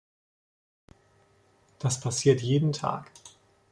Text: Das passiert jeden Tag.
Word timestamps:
Das 1.77 1.99
passiert 1.99 2.41
jeden 2.41 2.73
Tag. 2.73 3.11